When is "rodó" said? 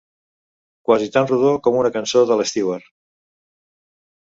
1.33-1.53